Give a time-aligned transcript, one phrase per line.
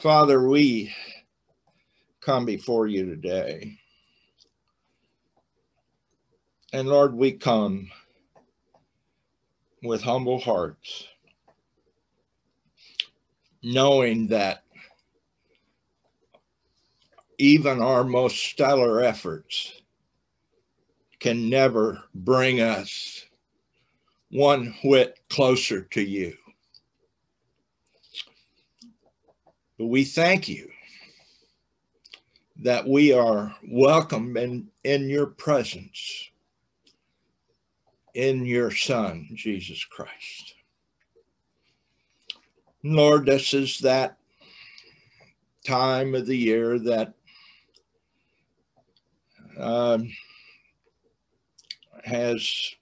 [0.00, 0.94] Father, we
[2.22, 3.78] come before you today.
[6.72, 7.90] And Lord, we come
[9.82, 11.06] with humble hearts,
[13.62, 14.64] knowing that
[17.36, 19.82] even our most stellar efforts
[21.18, 23.26] can never bring us
[24.30, 26.34] one whit closer to you.
[29.80, 30.68] But we thank you
[32.62, 36.28] that we are welcome in, in your presence
[38.12, 40.52] in your Son, Jesus Christ.
[42.84, 44.18] Lord, this is that
[45.64, 47.14] time of the year that
[49.58, 50.12] um,
[52.04, 52.74] has,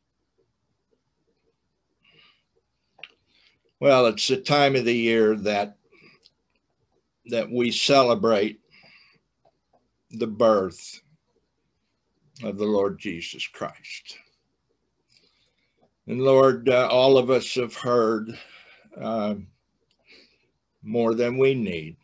[3.78, 5.77] well, it's the time of the year that
[7.28, 8.60] that we celebrate
[10.10, 11.00] the birth
[12.42, 14.18] of the Lord Jesus Christ.
[16.06, 18.38] And Lord, uh, all of us have heard
[18.98, 19.34] uh,
[20.82, 21.96] more than we need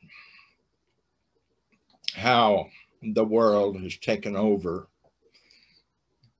[2.15, 2.69] how
[3.03, 4.89] the world has taken over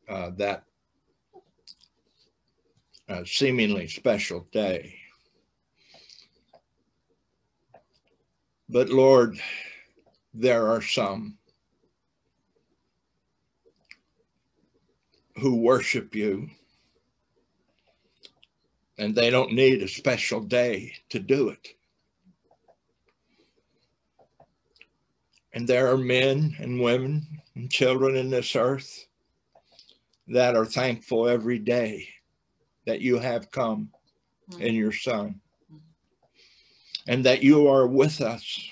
[0.09, 0.65] uh, that
[3.09, 4.95] uh, seemingly special day.
[8.75, 9.39] But Lord,
[10.35, 11.39] there are some
[15.37, 16.51] who worship you
[18.99, 21.69] and they don't need a special day to do it.
[25.53, 29.07] And there are men and women and children in this earth
[30.27, 32.09] that are thankful every day
[32.87, 33.91] that you have come
[34.59, 34.79] in mm.
[34.79, 35.41] your Son
[37.07, 38.71] and that you are with us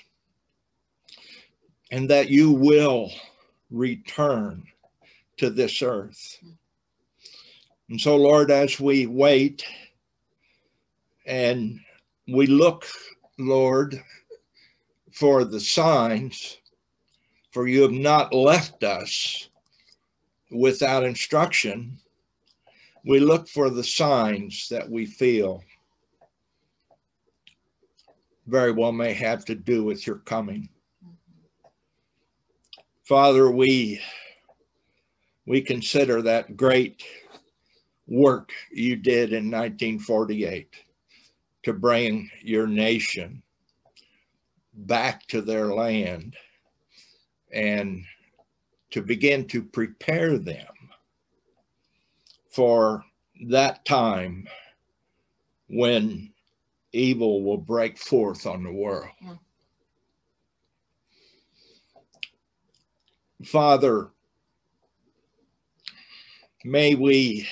[1.91, 3.11] and that you will
[3.69, 4.63] return
[5.37, 6.39] to this earth.
[7.89, 9.63] And so, Lord, as we wait
[11.25, 11.79] and
[12.27, 12.87] we look,
[13.37, 14.01] Lord,
[15.11, 16.57] for the signs,
[17.51, 19.49] for you have not left us
[20.49, 21.99] without instruction.
[23.05, 25.63] We look for the signs that we feel
[28.47, 30.69] very well may have to do with your coming.
[33.03, 34.01] Father, we
[35.45, 37.03] we consider that great
[38.07, 40.73] work you did in 1948
[41.63, 43.41] to bring your nation
[44.73, 46.35] back to their land
[47.53, 48.03] and
[48.91, 50.67] to begin to prepare them
[52.49, 53.03] for
[53.47, 54.47] that time
[55.67, 56.32] when
[56.93, 59.09] evil will break forth on the world.
[59.21, 59.35] Yeah.
[63.43, 64.09] Father,
[66.63, 67.47] may we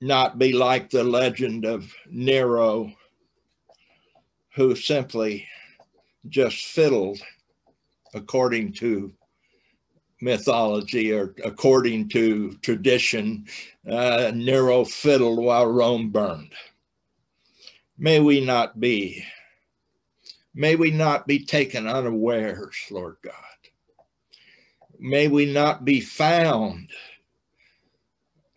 [0.00, 2.92] not be like the legend of Nero,
[4.54, 5.46] who simply
[6.28, 7.20] just fiddled
[8.14, 9.12] according to
[10.20, 13.46] mythology or according to tradition.
[13.88, 16.52] Uh, Nero fiddled while Rome burned.
[17.96, 19.24] May we not be,
[20.52, 23.34] may we not be taken unawares, Lord God.
[24.98, 26.90] May we not be found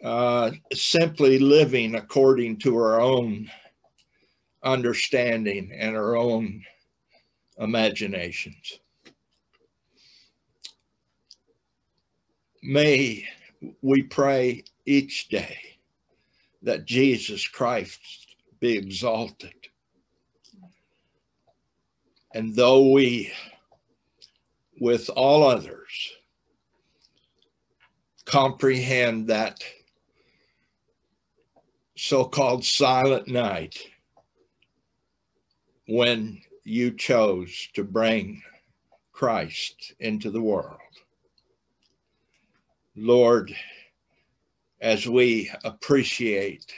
[0.03, 3.49] uh, simply living according to our own
[4.63, 6.63] understanding and our own
[7.59, 8.79] imaginations.
[12.63, 13.27] May
[13.81, 15.57] we pray each day
[16.61, 18.26] that Jesus Christ
[18.59, 19.53] be exalted.
[22.34, 23.31] And though we,
[24.79, 26.12] with all others,
[28.25, 29.63] comprehend that
[31.95, 33.79] so called silent night
[35.88, 38.44] when you chose to bring
[39.13, 40.77] Christ into the world.
[42.95, 43.56] Lord,
[44.81, 46.71] as we appreciate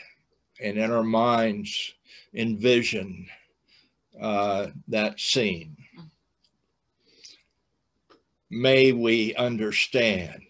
[0.61, 1.93] and in our minds
[2.33, 3.27] envision
[4.21, 5.77] uh, that scene,
[8.49, 10.41] may we understand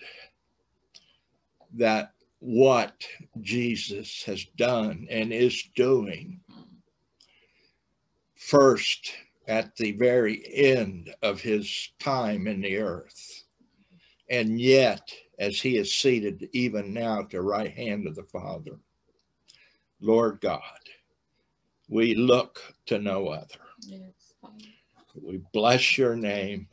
[1.73, 3.05] that what
[3.41, 6.39] Jesus has done and is doing
[8.35, 9.11] first
[9.47, 13.43] at the very end of his time in the earth.
[14.29, 18.79] And yet, as he is seated even now at the right hand of the Father,
[20.01, 20.61] Lord God,
[21.89, 23.59] we look to no other.
[23.81, 24.33] Yes.
[25.21, 26.67] We bless your name.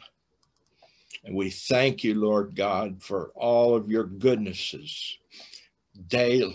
[1.25, 5.19] And we thank you, Lord God, for all of your goodnesses
[6.06, 6.55] daily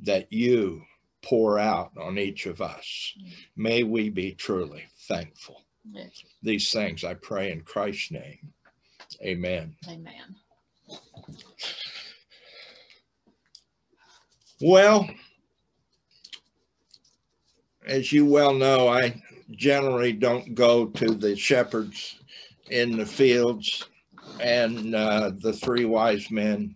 [0.00, 0.82] that you
[1.22, 3.14] pour out on each of us.
[3.18, 3.32] Mm.
[3.56, 5.62] May we be truly thankful.
[5.90, 6.22] Yes.
[6.42, 8.52] These things I pray in Christ's name.
[9.22, 9.74] Amen.
[9.88, 10.36] Amen.
[14.60, 15.08] Well,
[17.88, 19.20] as you well know, I
[19.50, 22.20] generally don't go to the shepherds
[22.70, 23.88] in the fields
[24.40, 26.74] and uh, the three wise men.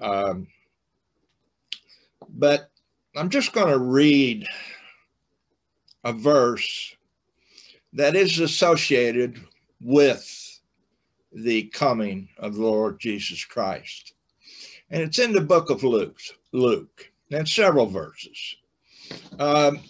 [0.00, 0.46] Um,
[2.28, 2.70] but
[3.16, 4.46] I'm just going to read
[6.04, 6.94] a verse
[7.94, 9.40] that is associated
[9.80, 10.60] with
[11.32, 14.14] the coming of the Lord Jesus Christ.
[14.90, 16.20] And it's in the book of Luke,
[16.52, 18.56] Luke, and several verses.
[19.38, 19.80] Um,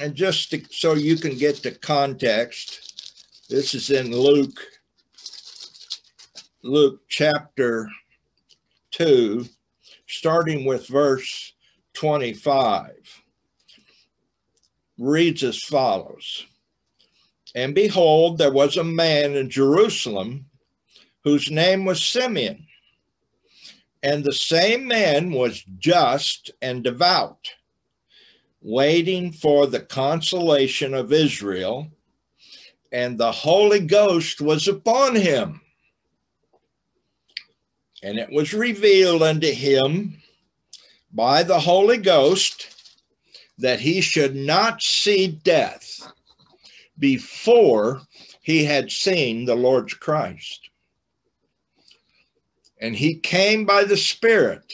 [0.00, 4.60] and just to, so you can get the context, this is in Luke,
[6.62, 7.88] Luke chapter
[8.92, 9.46] 2,
[10.06, 11.54] starting with verse
[11.94, 13.22] 25.
[14.98, 16.46] Reads as follows
[17.54, 20.46] And behold, there was a man in Jerusalem
[21.24, 22.66] whose name was Simeon.
[24.02, 27.48] And the same man was just and devout
[28.64, 31.86] waiting for the consolation of Israel,
[32.90, 35.60] and the Holy Ghost was upon him.
[38.02, 40.16] And it was revealed unto him
[41.12, 42.74] by the Holy Ghost
[43.58, 46.00] that he should not see death
[46.98, 48.00] before
[48.40, 50.70] he had seen the Lord's Christ.
[52.80, 54.72] And he came by the Spirit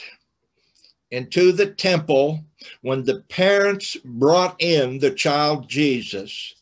[1.11, 2.45] into the temple
[2.83, 6.55] when the parents brought in the child Jesus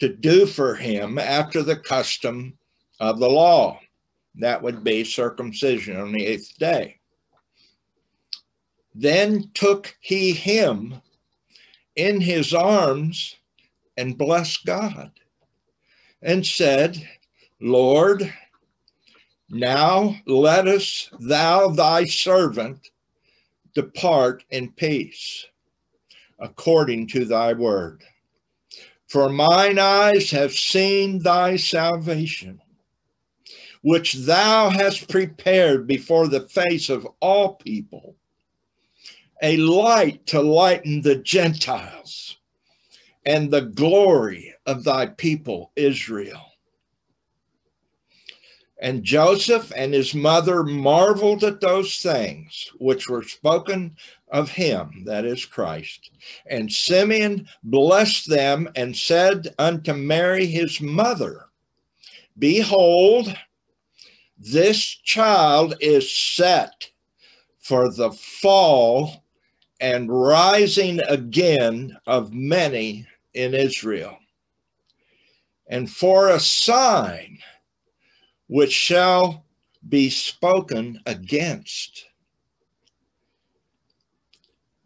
[0.00, 2.56] to do for him after the custom
[3.00, 3.80] of the law.
[4.36, 6.96] That would be circumcision on the eighth day.
[8.94, 11.00] Then took he him
[11.96, 13.36] in his arms
[13.96, 15.10] and blessed God
[16.22, 17.08] and said,
[17.60, 18.32] Lord,
[19.50, 22.90] now let us, thou thy servant,
[23.78, 25.46] depart in peace,
[26.40, 28.02] according to thy word.
[29.06, 32.60] For mine eyes have seen thy salvation,
[33.82, 38.16] which thou hast prepared before the face of all people,
[39.42, 42.38] a light to lighten the Gentiles
[43.24, 46.47] and the glory of thy people Israel.
[48.80, 53.96] And Joseph and his mother marveled at those things which were spoken
[54.28, 56.12] of him, that is Christ.
[56.46, 61.46] And Simeon blessed them and said unto Mary his mother,
[62.38, 63.36] Behold,
[64.38, 66.90] this child is set
[67.58, 69.24] for the fall
[69.80, 74.18] and rising again of many in Israel,
[75.66, 77.38] and for a sign
[78.48, 79.44] which shall
[79.88, 82.06] be spoken against.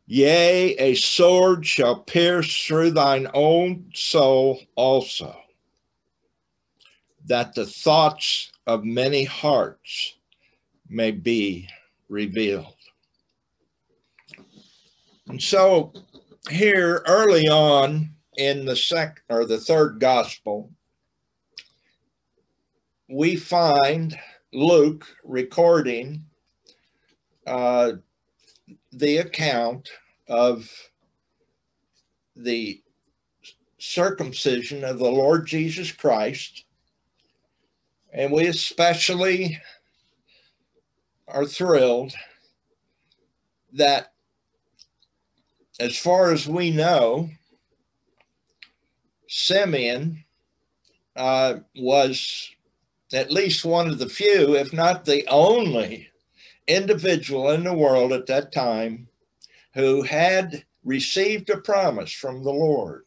[0.06, 5.34] Yea, a sword shall pierce through thine own soul also,
[7.24, 10.16] that the thoughts of many hearts
[10.88, 11.66] may be
[12.08, 12.74] revealed.
[15.28, 15.92] And so
[16.50, 20.70] here early on in the second or the third gospel,
[23.12, 24.18] we find
[24.54, 26.24] Luke recording
[27.46, 27.92] uh,
[28.90, 29.90] the account
[30.28, 30.70] of
[32.34, 32.80] the
[33.76, 36.64] circumcision of the Lord Jesus Christ.
[38.14, 39.60] And we especially
[41.28, 42.14] are thrilled
[43.74, 44.14] that,
[45.78, 47.28] as far as we know,
[49.28, 50.24] Simeon
[51.14, 52.50] uh, was
[53.12, 56.08] at least one of the few, if not the only
[56.66, 59.08] individual in the world at that time
[59.74, 63.04] who had received a promise from the Lord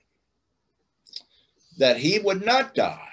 [1.78, 3.10] that he would not die.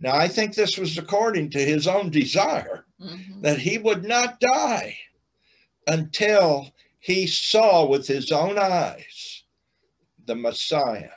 [0.00, 3.40] Now, I think this was according to his own desire mm-hmm.
[3.42, 4.96] that he would not die
[5.86, 9.44] until he saw with his own eyes
[10.26, 11.10] the Messiah.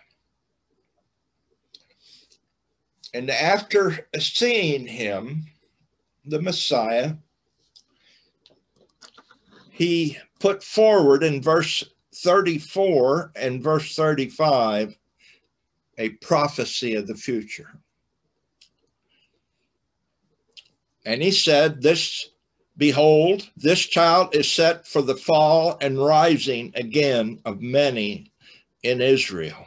[3.14, 5.46] And after seeing him,
[6.26, 7.14] the Messiah,
[9.72, 11.84] he put forward in verse
[12.16, 14.96] 34 and verse 35
[15.98, 17.70] a prophecy of the future.
[21.06, 22.30] And he said, This,
[22.78, 28.32] behold, this child is set for the fall and rising again of many
[28.84, 29.66] in Israel.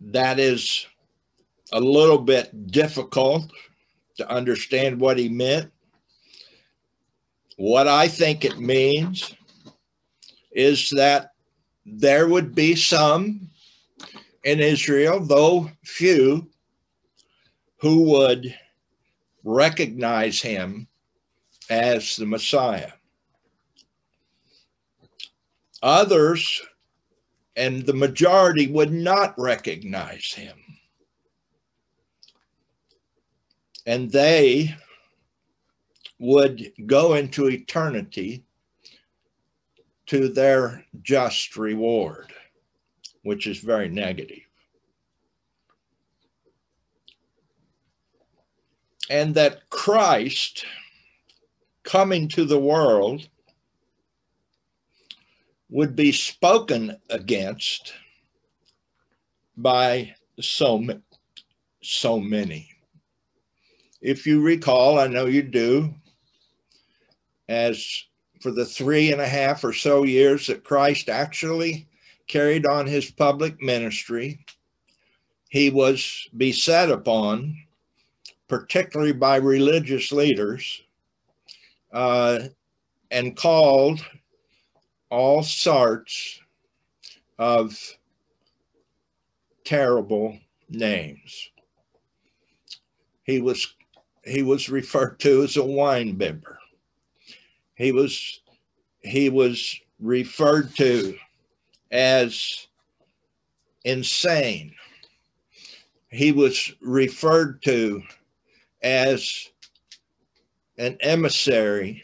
[0.00, 0.86] That is
[1.72, 3.50] a little bit difficult
[4.16, 5.70] to understand what he meant.
[7.56, 9.34] What I think it means
[10.52, 11.30] is that
[11.86, 13.50] there would be some
[14.44, 16.48] in Israel, though few,
[17.78, 18.54] who would
[19.42, 20.86] recognize him
[21.70, 22.92] as the Messiah.
[25.82, 26.62] Others,
[27.56, 30.56] and the majority, would not recognize him.
[33.86, 34.74] And they
[36.18, 38.44] would go into eternity
[40.06, 42.32] to their just reward,
[43.22, 44.40] which is very negative.
[49.10, 50.64] And that Christ
[51.82, 53.28] coming to the world
[55.74, 57.94] would be spoken against
[59.56, 60.86] by so,
[61.82, 62.70] so many.
[64.00, 65.92] If you recall, I know you do,
[67.48, 68.04] as
[68.40, 71.88] for the three and a half or so years that Christ actually
[72.28, 74.46] carried on his public ministry,
[75.48, 77.58] he was beset upon,
[78.46, 80.82] particularly by religious leaders,
[81.92, 82.42] uh,
[83.10, 84.00] and called
[85.14, 86.40] all sorts
[87.38, 87.78] of
[89.64, 90.36] terrible
[90.68, 91.50] names.
[93.22, 93.76] He was
[94.24, 96.58] he was referred to as a wine bibber.
[97.76, 98.40] He was
[99.02, 101.16] he was referred to
[101.92, 102.66] as
[103.84, 104.74] insane.
[106.08, 108.02] He was referred to
[108.82, 109.50] as
[110.76, 112.02] an emissary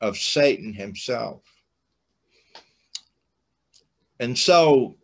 [0.00, 1.53] of Satan himself.
[4.20, 4.96] And so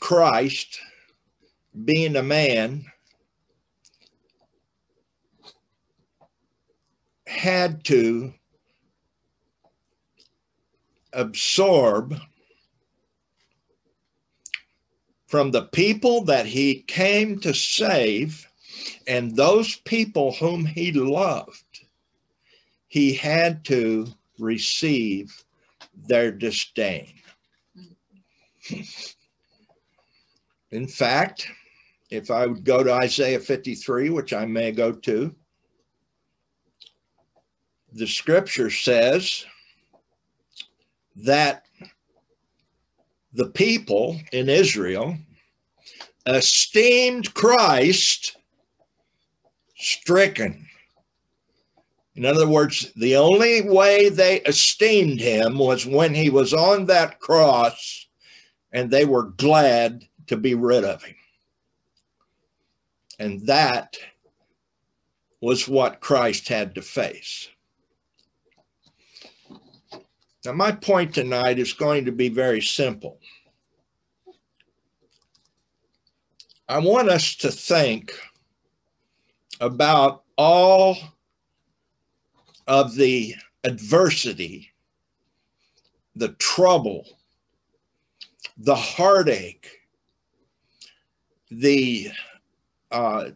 [0.00, 0.80] Christ,
[1.84, 2.84] being a man,
[7.26, 8.32] had to
[11.12, 12.16] absorb
[15.26, 18.46] from the people that he came to save
[19.06, 21.86] and those people whom he loved,
[22.86, 24.06] he had to
[24.38, 25.44] receive
[26.06, 27.12] their disdain.
[30.70, 31.48] In fact,
[32.10, 35.34] if I would go to Isaiah 53, which I may go to,
[37.92, 39.44] the scripture says
[41.16, 41.66] that
[43.32, 45.16] the people in Israel
[46.26, 48.36] esteemed Christ
[49.76, 50.66] stricken.
[52.16, 57.18] In other words, the only way they esteemed him was when he was on that
[57.18, 58.06] cross
[58.72, 61.16] and they were glad to be rid of him.
[63.18, 63.96] And that
[65.40, 67.48] was what Christ had to face.
[70.44, 73.18] Now, my point tonight is going to be very simple.
[76.68, 78.14] I want us to think
[79.60, 80.96] about all
[82.66, 84.70] of the adversity,
[86.16, 87.06] the trouble,
[88.56, 89.80] the heartache,
[91.50, 92.10] the
[92.90, 93.30] uh,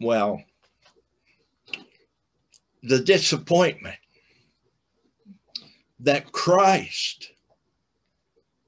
[0.00, 0.42] well,
[2.82, 3.96] the disappointment
[6.00, 7.30] that Christ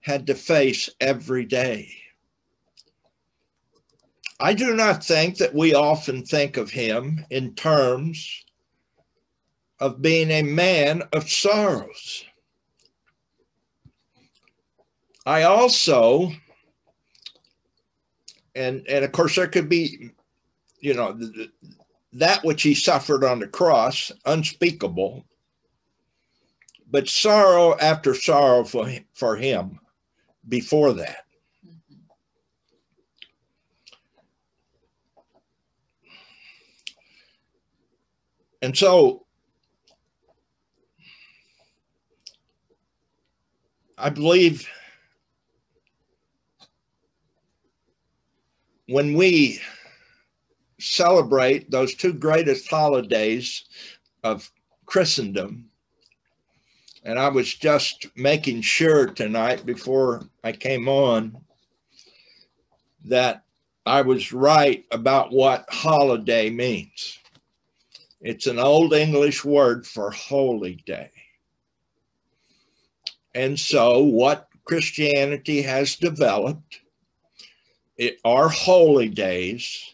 [0.01, 2.04] had to face every day.
[4.45, 8.45] I do not think that we often think of him in terms
[9.81, 12.27] of being a man of sorrows.
[15.25, 16.31] I also,
[18.55, 20.11] and and of course there could be,
[20.79, 21.19] you know,
[22.13, 25.25] that which he suffered on the cross, unspeakable,
[26.91, 29.81] but sorrow after sorrow for, for him
[30.47, 31.24] before that.
[38.65, 39.27] And so
[43.99, 44.67] I believe
[48.87, 49.61] when we
[50.81, 53.67] celebrate those two greatest holidays
[54.23, 54.51] of
[54.87, 55.67] Christendom.
[57.05, 61.37] And I was just making sure tonight before I came on
[63.05, 63.45] that
[63.85, 67.19] I was right about what holiday means.
[68.25, 71.11] It's an old English word for holy day.
[73.35, 76.81] And so, what Christianity has developed
[77.99, 79.93] it are holy days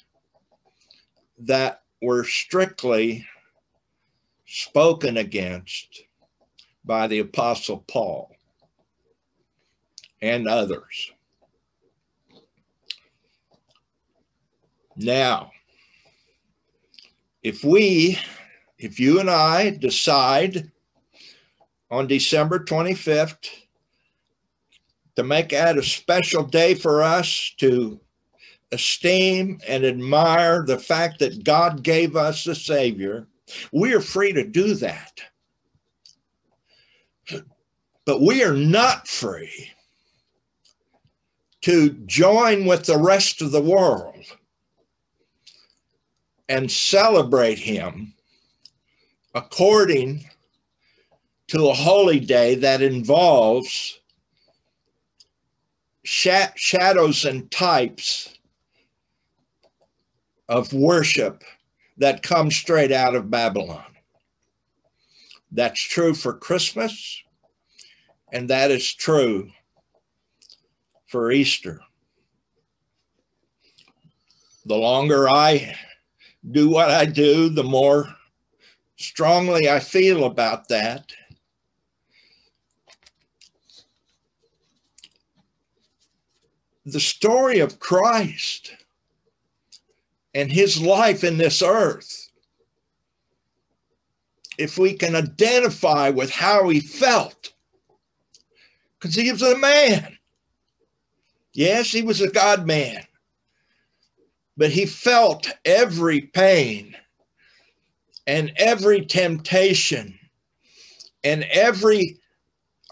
[1.40, 3.26] that were strictly
[4.46, 6.04] spoken against
[6.84, 8.30] by the Apostle Paul
[10.22, 11.10] and others.
[14.94, 15.50] Now,
[17.42, 18.18] if we,
[18.78, 20.70] if you and I decide
[21.90, 23.49] on December 25th
[25.16, 28.00] to make that a special day for us to
[28.73, 33.26] esteem and admire the fact that God gave us a Savior,
[33.73, 35.20] we are free to do that.
[38.04, 39.70] But we are not free
[41.62, 44.25] to join with the rest of the world
[46.50, 48.12] and celebrate Him
[49.35, 50.28] according
[51.47, 54.00] to a holy day that involves
[56.02, 58.35] shadows and types
[60.49, 61.45] of worship
[61.99, 63.85] that come straight out of Babylon.
[65.52, 67.23] That's true for Christmas,
[68.33, 69.50] and that is true
[71.07, 71.80] for Easter.
[74.66, 75.76] The longer I
[76.49, 78.09] do what I do, the more
[78.97, 81.12] strongly I feel about that.
[86.87, 88.75] The story of Christ
[90.35, 92.30] and his life in this earth,
[94.59, 97.52] if we can identify with how he felt,
[98.99, 100.19] because he was a man.
[101.52, 103.04] Yes, he was a God man,
[104.60, 106.94] but he felt every pain
[108.26, 110.18] and every temptation
[111.25, 112.18] and every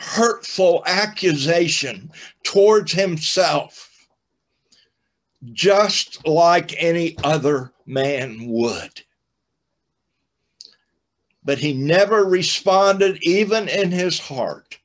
[0.00, 2.10] hurtful accusation
[2.42, 4.08] towards himself
[5.52, 9.02] just like any other man would.
[11.44, 14.78] But he never responded, even in his heart,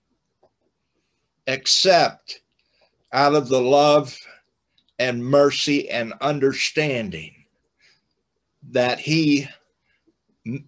[1.47, 2.41] except
[3.13, 4.17] out of the love
[4.99, 7.33] and mercy and understanding
[8.71, 9.47] that he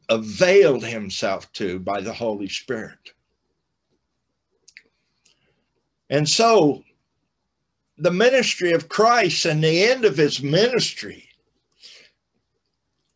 [0.10, 3.14] availed himself to by the Holy Spirit.
[6.10, 6.84] And so
[7.98, 11.30] the ministry of Christ and the end of his ministry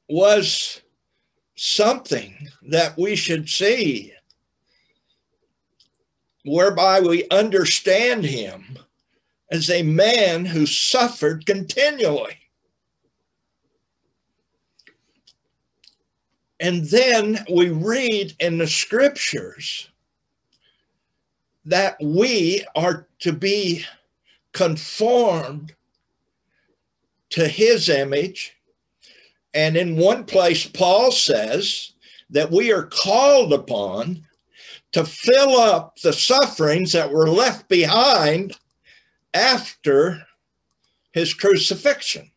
[0.07, 0.81] was
[1.55, 4.13] something that we should see,
[6.45, 8.79] whereby we understand him
[9.51, 12.37] as a man who suffered continually.
[16.59, 19.89] And then we read in the scriptures
[21.65, 23.85] that we are to be
[24.51, 25.73] conformed
[27.29, 28.55] to his image.
[29.53, 31.93] And in one place, Paul says
[32.29, 34.25] that we are called upon
[34.91, 38.57] to fill up the sufferings that were left behind
[39.33, 40.25] after
[41.11, 42.31] his crucifixion.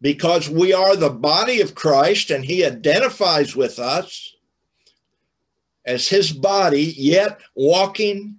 [0.00, 4.34] Because we are the body of Christ and he identifies with us
[5.86, 8.36] as his body, yet walking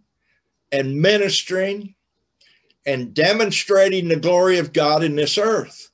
[0.71, 1.95] and ministering
[2.85, 5.89] and demonstrating the glory of God in this earth.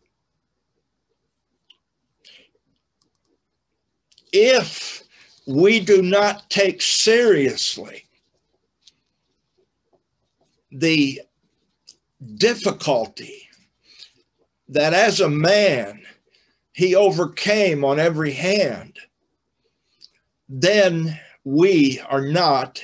[4.34, 5.04] If
[5.46, 8.06] we do not take seriously
[10.72, 11.22] the
[12.36, 13.48] difficulty
[14.70, 16.02] that as a man
[16.74, 18.98] he overcame on every hand,
[20.48, 22.82] then we are not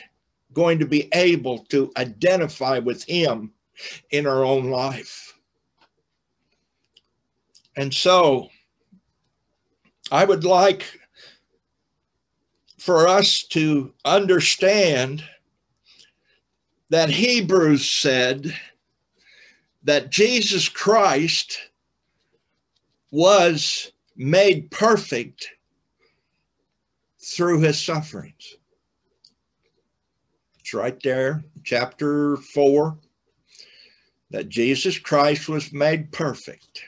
[0.54, 3.54] going to be able to identify with him
[4.12, 5.34] in our own life.
[7.76, 8.50] And so
[10.12, 11.00] I would like
[12.80, 15.24] for us to understand
[16.90, 18.54] that Hebrews said
[19.84, 21.60] that Jesus Christ
[23.12, 25.50] was made perfect
[27.20, 28.56] through his sufferings.
[30.60, 32.98] It's right there, chapter 4,
[34.32, 36.84] that Jesus Christ was made perfect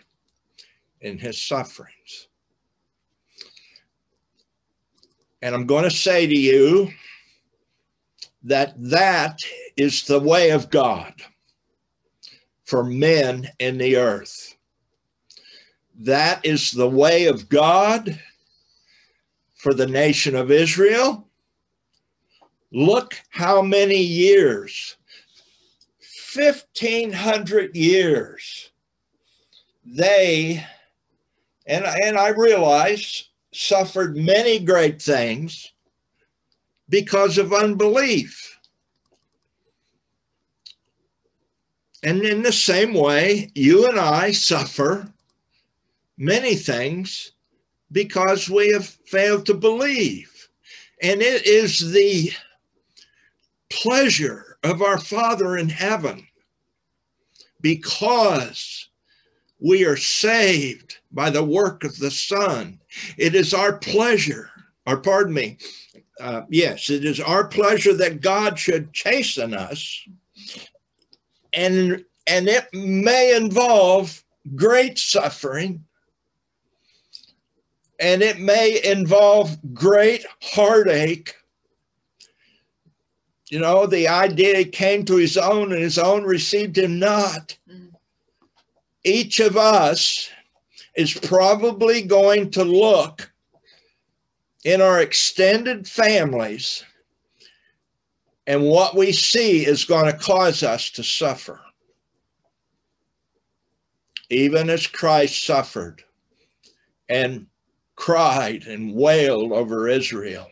[1.01, 2.27] in his sufferings.
[5.41, 6.89] And I'm going to say to you
[8.43, 9.39] that that
[9.77, 11.13] is the way of God
[12.63, 14.55] for men in the earth.
[15.95, 18.19] That is the way of God
[19.55, 21.27] for the nation of Israel.
[22.71, 24.95] Look how many years
[26.35, 28.71] 1500 years
[29.83, 30.63] they
[31.65, 35.71] and and I realize suffered many great things
[36.89, 38.57] because of unbelief.
[42.03, 45.11] And in the same way, you and I suffer
[46.17, 47.33] many things
[47.91, 50.49] because we have failed to believe.
[51.01, 52.31] And it is the
[53.69, 56.27] pleasure of our Father in heaven
[57.61, 58.89] because
[59.59, 62.79] we are saved by the work of the Son.
[63.17, 64.49] It is our pleasure,
[64.85, 65.57] or pardon me,
[66.19, 70.07] uh, yes, it is our pleasure that God should chasten us,
[71.53, 74.23] and and it may involve
[74.55, 75.85] great suffering,
[77.99, 81.35] and it may involve great heartache.
[83.49, 87.57] You know, the idea came to his own, and his own received him not.
[87.67, 87.93] Mm.
[89.03, 90.29] Each of us
[90.95, 93.31] is probably going to look
[94.63, 96.83] in our extended families,
[98.47, 101.61] and what we see is going to cause us to suffer.
[104.29, 106.03] Even as Christ suffered
[107.07, 107.47] and
[107.95, 110.49] cried and wailed over Israel,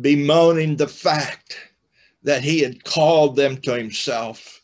[0.00, 1.58] bemoaning the fact
[2.22, 4.60] that he had called them to himself.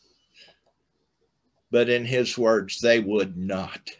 [1.71, 3.91] But in his words, they would not.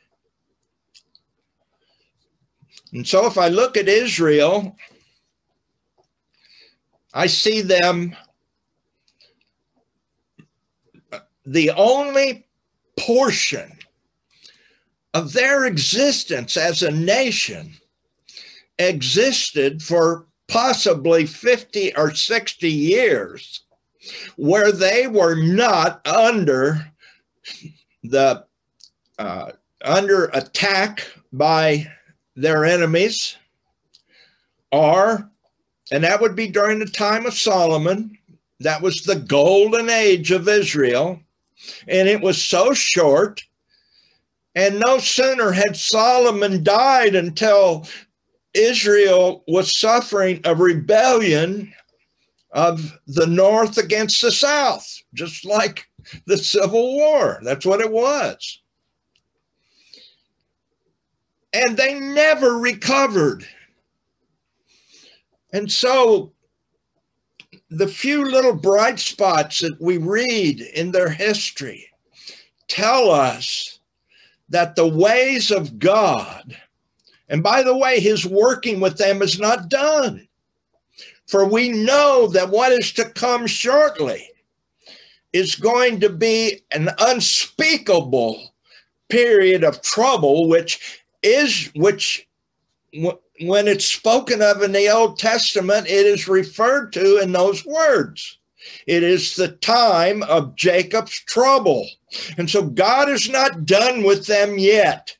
[2.94, 4.76] And so if I look at Israel,
[7.14, 8.16] I see them
[11.46, 12.46] the only
[13.00, 13.72] portion
[15.14, 17.74] of their existence as a nation
[18.78, 23.62] existed for possibly 50 or 60 years
[24.38, 26.92] where they were not under
[28.04, 28.46] the
[29.18, 29.52] uh,
[29.84, 31.86] under attack by
[32.40, 33.36] their enemies
[34.72, 35.30] are,
[35.92, 38.18] and that would be during the time of Solomon.
[38.62, 41.20] That was the golden age of Israel.
[41.88, 43.44] And it was so short.
[44.56, 47.86] And no sooner had Solomon died until
[48.54, 51.74] Israel was suffering a rebellion
[52.52, 55.88] of the north against the south, just like
[56.26, 57.40] the Civil War.
[57.44, 58.62] That's what it was
[61.54, 63.46] and they never recovered.
[65.54, 66.34] And so
[67.70, 71.88] the few little bright spots that we read in their history
[72.68, 73.80] tell us
[74.50, 76.58] that the ways of God,
[77.30, 80.28] and by the way, his working with them is not done.
[81.28, 84.28] For we know that what is to come shortly
[85.32, 88.56] is going to be an unspeakable
[89.10, 92.28] period of trouble, which is which
[92.94, 98.40] when it's spoken of in the Old Testament, it is referred to in those words.
[98.88, 101.88] It is the time of Jacob's trouble.
[102.38, 105.16] And so God is not done with them yet.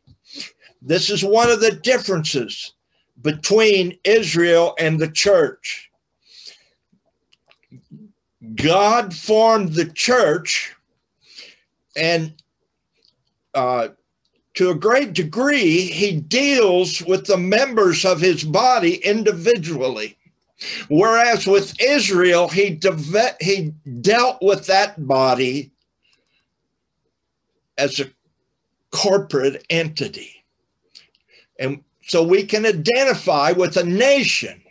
[0.82, 2.74] This is one of the differences
[3.22, 5.90] between Israel and the church.
[8.56, 10.74] God formed the church
[11.96, 12.34] and
[13.54, 13.90] uh,
[14.56, 20.18] to a great degree, he deals with the members of his body individually.
[20.90, 22.80] Whereas with Israel, he,
[23.40, 25.72] he dealt with that body
[27.78, 28.12] as a
[28.92, 30.44] corporate entity.
[31.60, 34.62] And so we can identify with a nation.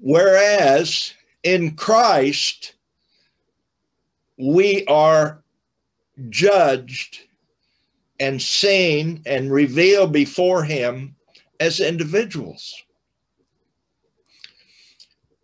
[0.00, 1.12] Whereas
[1.42, 2.74] in Christ,
[4.38, 5.42] we are
[6.30, 7.26] judged
[8.20, 11.16] and seen and revealed before him
[11.58, 12.84] as individuals.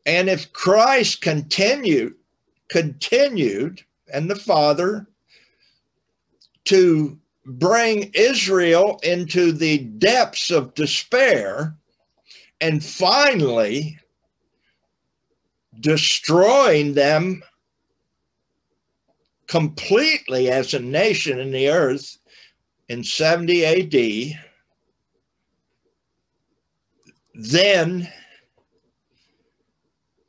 [0.04, 2.14] And if Christ continued,
[2.68, 5.08] continued, and the Father
[6.66, 11.74] to bring Israel into the depths of despair
[12.60, 13.98] and finally
[15.80, 17.42] destroying them
[19.46, 22.18] completely as a nation in the earth
[22.88, 24.38] in 70 AD,
[27.34, 28.08] then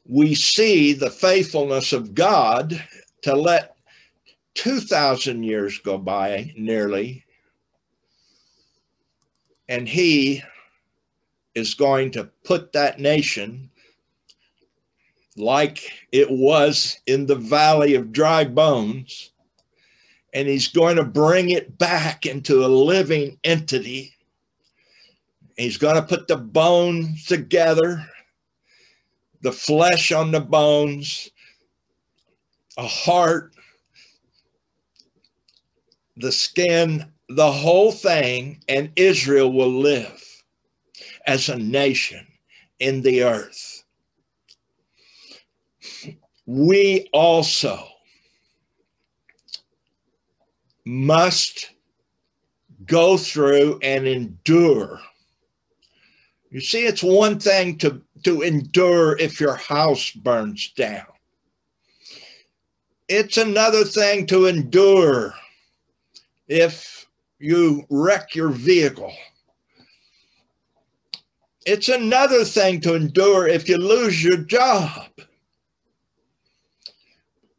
[0.06, 2.84] we see the faithfulness of God
[3.24, 3.76] to let
[4.56, 7.24] 2,000 years go by nearly,
[9.70, 10.42] and He
[11.54, 13.70] is going to put that nation
[15.36, 19.32] like it was in the valley of dry bones,
[20.38, 24.14] and He's going to bring it back into a living entity.
[25.58, 28.06] He's going to put the bones together
[29.42, 31.30] the flesh on the bones,
[32.78, 33.54] a heart,
[36.18, 40.24] the skin, the whole thing, and Israel will live
[41.28, 42.26] as a nation
[42.80, 43.84] in the earth.
[46.46, 47.88] We also
[50.88, 51.72] must
[52.86, 55.00] go through and endure.
[56.50, 61.06] You see, it's one thing to to endure if your house burns down.
[63.10, 65.34] It's another thing to endure
[66.48, 67.06] if
[67.40, 69.14] you wreck your vehicle.
[71.66, 75.10] It's another thing to endure if you lose your job.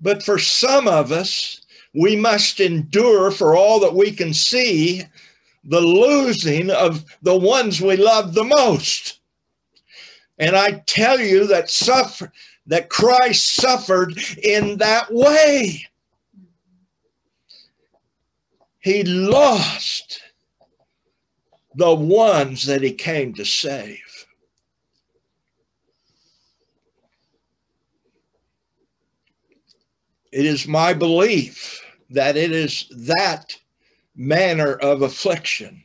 [0.00, 1.60] But for some of us,
[1.98, 5.02] we must endure for all that we can see
[5.64, 9.18] the losing of the ones we love the most.
[10.38, 12.30] And I tell you that suffer
[12.66, 15.86] that Christ suffered in that way.
[18.78, 20.20] He lost
[21.74, 23.98] the ones that he came to save.
[30.30, 33.56] It is my belief that it is that
[34.16, 35.82] manner of affliction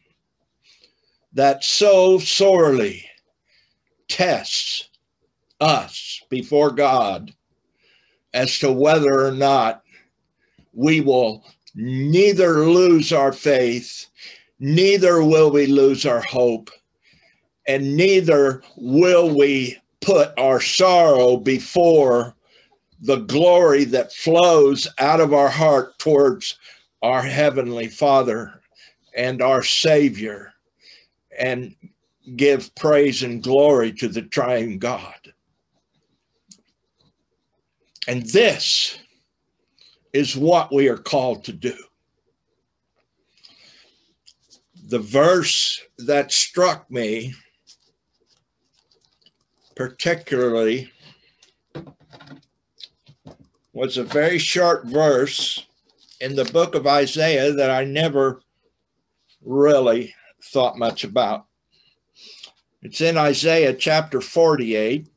[1.34, 3.06] that so sorely
[4.08, 4.90] tests
[5.60, 7.34] us before God
[8.34, 9.84] as to whether or not
[10.74, 14.08] we will neither lose our faith,
[14.60, 16.70] neither will we lose our hope,
[17.68, 22.36] and neither will we put our sorrow before
[23.04, 26.58] the glory that flows out of our heart towards
[27.02, 28.62] our Heavenly Father
[29.14, 30.54] and our Savior
[31.38, 31.76] and
[32.38, 35.34] give praise and glory to the triune God.
[38.08, 38.98] And this
[40.14, 41.76] is what we are called to do.
[44.88, 47.34] The verse that struck me
[49.76, 50.90] particularly
[53.74, 55.66] was a very short verse
[56.22, 58.42] in the book of Isaiah that I never
[59.42, 61.48] really thought much about.
[62.84, 65.08] It's in Isaiah chapter 48.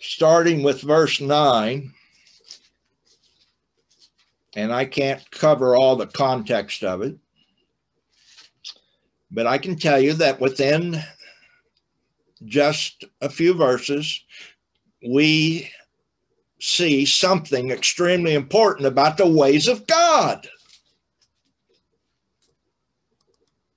[0.00, 1.92] Starting with verse 9.
[4.56, 7.16] And I can't cover all the context of it.
[9.30, 11.02] But I can tell you that within
[12.44, 14.24] just a few verses,
[15.06, 15.70] we
[16.60, 20.48] see something extremely important about the ways of God.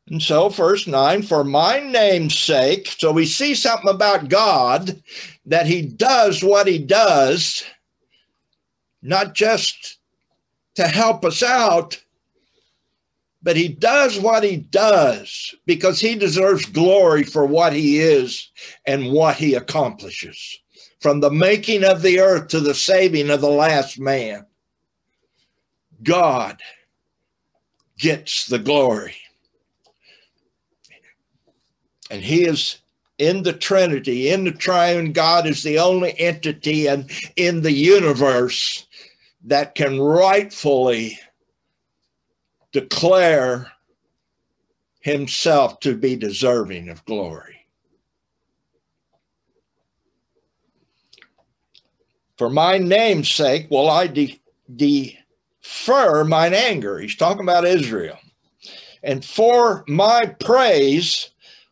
[0.07, 2.87] And so, verse 9, for my name's sake.
[2.97, 5.01] So we see something about God
[5.45, 7.63] that he does what he does,
[9.01, 9.99] not just
[10.75, 12.03] to help us out,
[13.43, 18.49] but he does what he does because he deserves glory for what he is
[18.85, 20.59] and what he accomplishes.
[20.99, 24.45] From the making of the earth to the saving of the last man,
[26.03, 26.61] God
[27.97, 29.15] gets the glory.
[32.11, 32.77] And he is
[33.17, 38.85] in the Trinity, in the triune God, is the only entity and in the universe
[39.43, 41.17] that can rightfully
[42.71, 43.71] declare
[45.01, 47.67] himself to be deserving of glory.
[52.37, 54.41] For my name's sake will I de-
[54.75, 56.99] defer mine anger.
[56.99, 58.17] He's talking about Israel.
[59.03, 61.31] And for my praise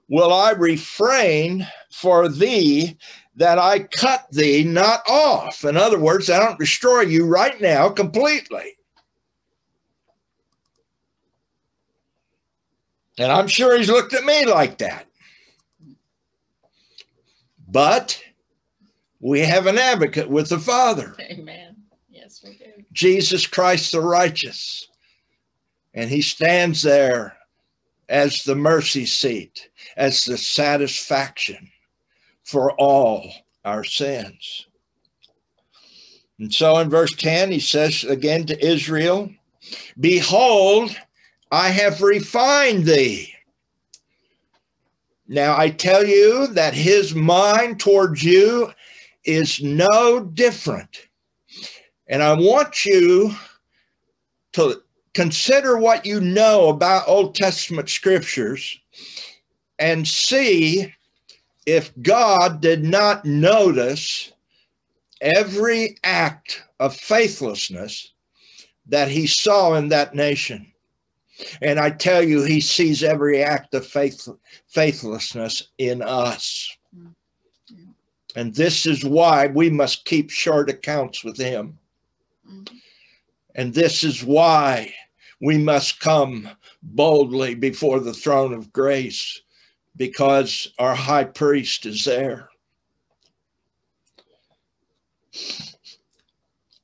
[0.09, 2.97] will I refrain for thee
[3.35, 5.63] that I cut thee not off.
[5.63, 8.78] In other words, I don't destroy you right now completely.
[13.19, 15.05] And I'm sure he's looked at me like that.
[17.67, 18.21] But
[19.19, 21.75] We have an advocate with the Father, Amen.
[22.09, 22.83] Yes, we do.
[22.93, 24.87] Jesus Christ the righteous.
[25.93, 27.35] And he stands there
[28.07, 31.69] as the mercy seat, as the satisfaction
[32.43, 33.29] for all
[33.65, 34.67] our sins.
[36.39, 39.29] And so in verse 10, he says again to Israel,
[39.99, 40.95] Behold,
[41.51, 43.33] I have refined thee.
[45.27, 48.71] Now I tell you that his mind towards you
[49.23, 51.07] is no different.
[52.07, 53.35] And I want you
[54.53, 54.81] to
[55.13, 58.79] consider what you know about Old Testament scriptures
[59.77, 60.93] and see
[61.65, 64.31] if God did not notice
[65.21, 68.13] every act of faithlessness
[68.87, 70.68] that he saw in that nation.
[71.61, 74.27] And I tell you, he sees every act of faith,
[74.67, 76.77] faithlessness in us.
[78.35, 81.79] And this is why we must keep short accounts with him.
[82.47, 82.81] Mhm.
[83.55, 84.93] And this is why
[85.41, 86.49] we must come
[86.81, 89.41] boldly before the throne of grace
[89.95, 92.49] because our high priest is there.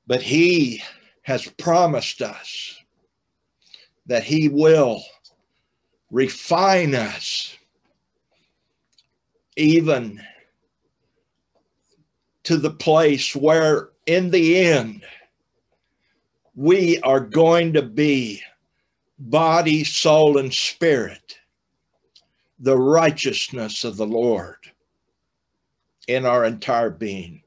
[0.07, 0.83] But he
[1.23, 2.74] has promised us
[4.05, 5.03] that he will
[6.11, 7.57] refine us
[9.57, 10.21] even
[12.43, 15.03] to the place where in the end
[16.55, 18.41] we are going to be
[19.17, 21.37] body, soul, and spirit,
[22.59, 24.57] the righteousness of the Lord
[26.07, 27.41] in our entire being.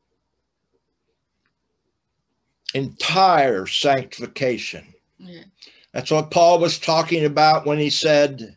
[2.75, 4.93] Entire sanctification.
[5.19, 5.45] Yeah.
[5.93, 8.57] That's what Paul was talking about when he said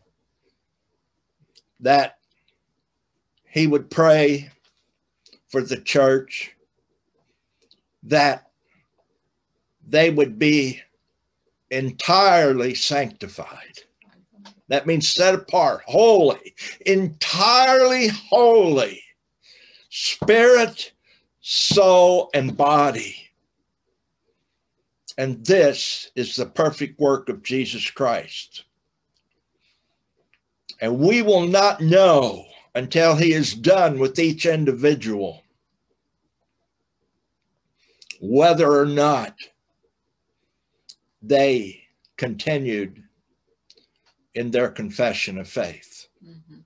[1.80, 2.18] that
[3.48, 4.50] he would pray
[5.48, 6.52] for the church
[8.04, 8.50] that
[9.86, 10.80] they would be
[11.70, 13.78] entirely sanctified.
[14.68, 16.54] That means set apart, holy,
[16.86, 19.02] entirely holy,
[19.90, 20.92] spirit,
[21.40, 23.31] soul, and body.
[25.18, 28.64] And this is the perfect work of Jesus Christ.
[30.80, 35.42] And we will not know until he is done with each individual
[38.20, 39.36] whether or not
[41.20, 41.82] they
[42.16, 43.02] continued
[44.34, 46.08] in their confession of faith.
[46.24, 46.64] Mhm.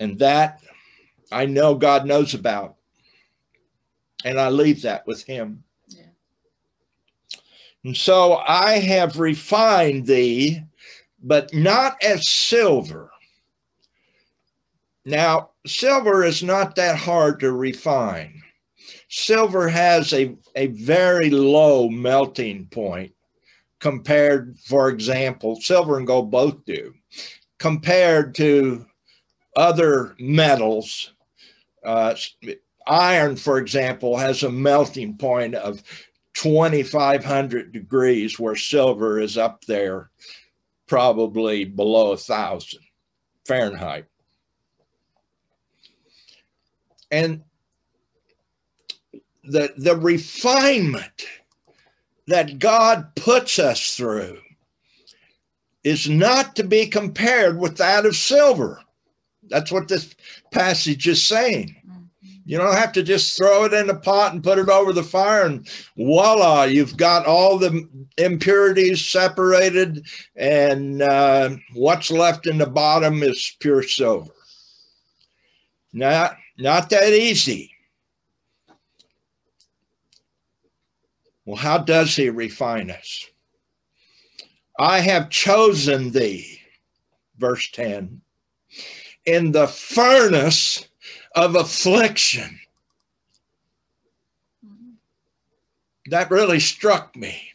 [0.00, 0.62] And that
[1.30, 2.76] I know God knows about.
[4.24, 5.64] And I leave that with him.
[7.88, 10.60] And so I have refined thee,
[11.22, 13.10] but not as silver.
[15.06, 18.42] Now, silver is not that hard to refine.
[19.08, 23.14] Silver has a, a very low melting point
[23.80, 26.92] compared, for example, silver and gold both do,
[27.56, 28.84] compared to
[29.56, 31.14] other metals.
[31.82, 32.14] Uh,
[32.86, 35.82] iron, for example, has a melting point of
[36.38, 40.08] 2,500 degrees, where silver is up there
[40.86, 42.78] probably below a thousand
[43.44, 44.06] Fahrenheit.
[47.10, 47.42] And
[49.42, 51.26] the, the refinement
[52.28, 54.38] that God puts us through
[55.82, 58.80] is not to be compared with that of silver.
[59.48, 60.14] That's what this
[60.52, 61.74] passage is saying.
[61.84, 61.97] Mhm.
[62.48, 65.02] You don't have to just throw it in a pot and put it over the
[65.02, 72.66] fire, and voila, you've got all the impurities separated, and uh, what's left in the
[72.66, 74.32] bottom is pure silver.
[75.92, 77.70] Not, not that easy.
[81.44, 83.26] Well, how does he refine us?
[84.78, 86.62] I have chosen thee,
[87.36, 88.22] verse 10,
[89.26, 90.87] in the furnace
[91.34, 92.58] of affliction.
[96.06, 97.52] That really struck me.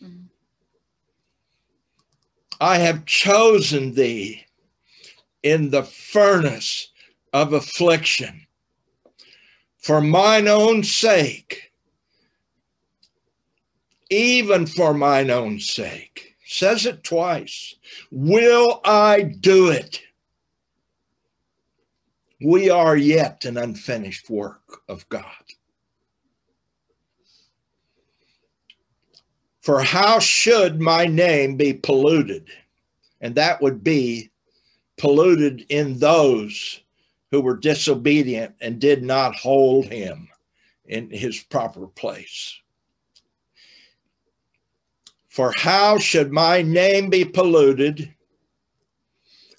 [2.61, 4.45] I have chosen thee
[5.41, 6.89] in the furnace
[7.33, 8.47] of affliction
[9.79, 11.71] for mine own sake,
[14.09, 16.35] even for mine own sake.
[16.45, 17.75] Says it twice.
[18.11, 20.01] Will I do it?
[22.43, 25.23] We are yet an unfinished work of God.
[29.61, 32.49] For how should my name be polluted?
[33.21, 34.29] And that would be
[34.97, 36.81] polluted in those
[37.31, 40.27] who were disobedient and did not hold him
[40.85, 42.59] in his proper place.
[45.29, 48.12] For how should my name be polluted?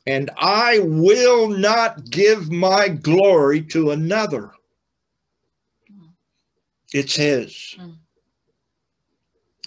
[0.07, 4.53] And I will not give my glory to another.
[6.93, 7.77] It's his.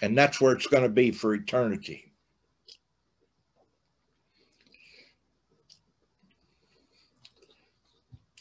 [0.02, 2.12] And that's where it's going to be for eternity.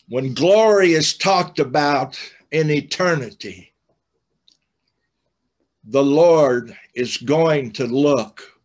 [0.08, 2.18] When glory is talked about
[2.52, 3.72] in eternity,
[5.82, 8.55] the Lord is going to look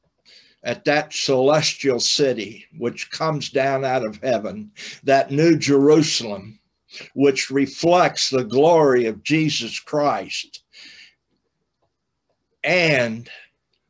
[0.63, 4.71] at that celestial city which comes down out of heaven,
[5.03, 6.59] that new Jerusalem,
[7.13, 10.63] which reflects the glory of Jesus Christ
[12.63, 13.29] and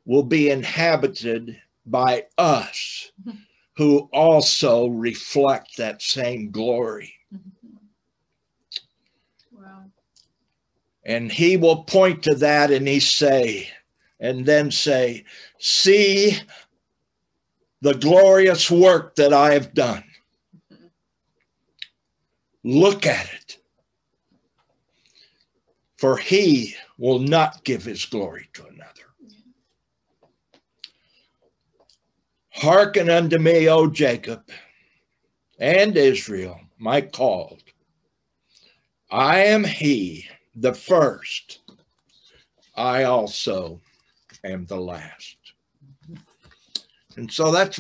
[0.05, 3.11] will be inhabited by us
[3.75, 7.13] who also reflect that same glory.
[9.51, 9.85] Wow.
[11.05, 13.69] And he will point to that and he say,
[14.21, 15.25] and then say,
[15.57, 16.37] See
[17.81, 20.03] the glorious work that I have done.
[22.63, 23.57] Look at it.
[25.97, 28.87] For he will not give his glory to another.
[32.51, 34.43] Hearken unto me, O Jacob
[35.59, 37.63] and Israel, my called.
[39.09, 41.59] I am he, the first.
[42.75, 43.81] I also
[44.45, 45.37] am the last.
[47.17, 47.79] And so that's